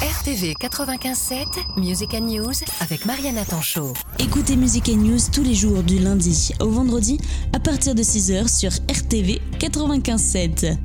[0.00, 3.92] RTV 95.7, Music and News avec Mariana Tanchot.
[4.18, 7.20] Écoutez Music and News tous les jours du lundi au vendredi
[7.52, 10.78] à partir de 6h sur RTV 95.7.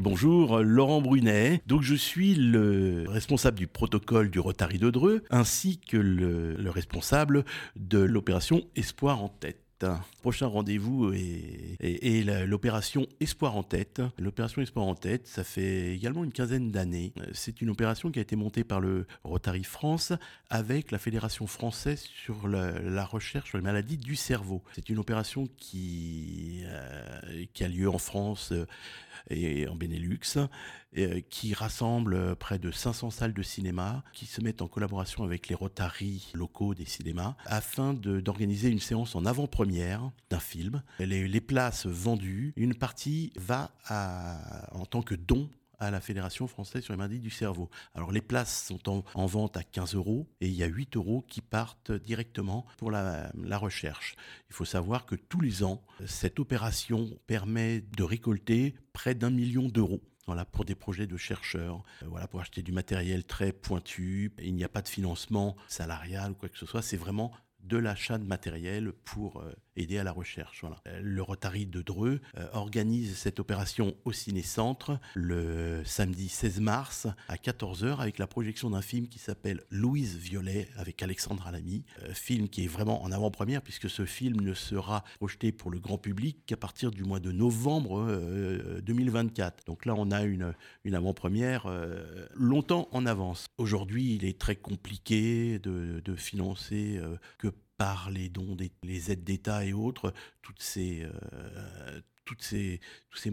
[0.00, 1.62] Bonjour, Laurent Brunet.
[1.66, 6.70] Donc je suis le responsable du protocole du Rotary de Dreux ainsi que le, le
[6.70, 7.46] responsable
[7.76, 9.62] de l'opération Espoir en tête.
[10.22, 14.02] Prochain rendez-vous est, l'opération Espoir en tête.
[14.18, 17.12] L'opération Espoir en tête, ça fait également une quinzaine d'années.
[17.32, 20.12] C'est une opération qui a été montée par le Rotary France
[20.50, 24.62] avec la Fédération française sur la, recherche sur les maladies du cerveau.
[24.74, 28.66] C'est une opération qui, euh, a lieu en France euh,
[29.30, 30.36] et en Benelux,
[30.98, 35.48] euh, qui rassemble près de 500 salles de cinéma, qui se mettent en collaboration avec
[35.48, 39.71] les Rotary locaux des cinémas, afin d'organiser une séance en avant-première
[40.30, 40.82] d'un film.
[40.98, 43.70] Les, places vendues, une partie va
[44.72, 45.48] en tant que don
[45.78, 47.68] à la Fédération française sur les maladies du cerveau.
[47.94, 51.24] Alors les places sont en, vente à 15 euros et il y a 8 euros
[51.26, 54.14] qui partent directement pour la, la recherche.
[54.48, 59.68] Il faut savoir que tous les ans, cette opération permet de récolter près d'un million
[59.68, 60.00] d'euros.
[60.26, 64.32] Voilà, pour des projets de chercheurs, euh, voilà, pour acheter du matériel très pointu.
[64.38, 66.80] Il n'y a pas de financement salarial ou quoi que ce soit.
[66.80, 67.32] C'est vraiment
[67.62, 70.64] de l'achat de matériel pour euh, aider à la recherche.
[70.86, 77.06] Euh, le Rotary de Dreux euh, organise cette opération au Ciné-Centre le samedi 16 mars
[77.28, 81.84] à 14h avec la projection d'un film qui s'appelle Louise Violet avec Alexandre Alamy.
[82.12, 85.98] film qui est vraiment en avant-première puisque ce film ne sera projeté pour le grand
[85.98, 89.64] public qu'à partir du mois de novembre 2024.
[89.66, 90.54] Donc là, on a une,
[90.84, 91.66] une avant-première
[92.34, 93.46] longtemps en avance.
[93.58, 97.00] Aujourd'hui, il est très compliqué de financer
[97.38, 97.52] que
[97.82, 102.78] par les dons, des, les aides d'État et autres, toutes ces, euh, toutes ces,
[103.10, 103.32] tous ces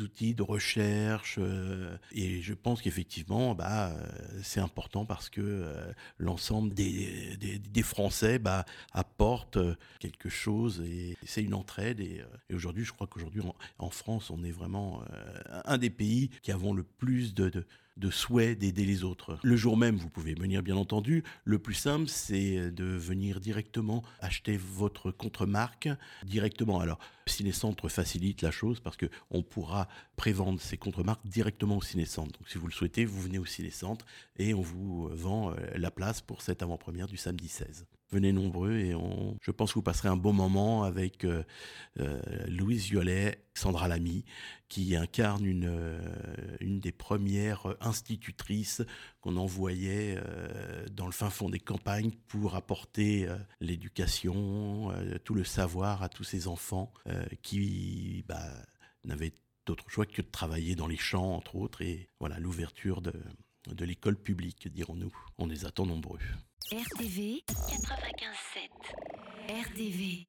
[0.00, 1.36] outils de recherche.
[1.38, 5.66] Euh, et je pense qu'effectivement, bah, euh, c'est important parce que
[6.16, 9.58] l'ensemble des, des, Français bah, apportent
[9.98, 12.00] quelque chose et c'est une entraide.
[12.00, 12.24] Et,
[12.54, 13.42] aujourd'hui, je crois qu'aujourd'hui,
[13.78, 15.04] en, France, on est vraiment
[15.66, 17.66] un des pays qui avons le plus de
[18.00, 19.38] de souhait d'aider les autres.
[19.42, 21.22] Le jour même, vous pouvez venir bien entendu.
[21.44, 25.88] Le plus simple, c'est de venir directement acheter votre contre-marque
[26.24, 26.80] directement.
[26.80, 32.38] Alors, Ciné-Centre facilite la chose parce qu'on pourra prévendre ces contre-marques directement au Ciné-Centre.
[32.38, 34.04] Donc, si vous le souhaitez, vous venez au Ciné-Centre
[34.38, 38.76] et on vous vend euh, la place pour cette avant-première du samedi 16 venez nombreux
[38.78, 41.42] et on, je pense que vous passerez un bon moment avec euh,
[42.00, 44.24] euh, Louise Violet, Sandra Lamy,
[44.68, 46.00] qui incarne une, euh,
[46.60, 48.82] une des premières institutrices
[49.20, 50.18] qu'on envoyait
[50.92, 53.28] dans le fin fond des campagnes pour apporter
[53.60, 54.92] l'éducation,
[55.24, 56.90] tout le savoir à tous ces enfants
[57.42, 58.48] qui bah,
[59.04, 59.34] n'avaient
[59.66, 63.12] d'autre choix que de travailler dans les champs, entre autres, et voilà l'ouverture de,
[63.68, 65.12] de l'école publique, dirons-nous.
[65.38, 66.18] On les attend nombreux.
[66.72, 68.68] RTV 95.7.
[69.48, 70.28] RTV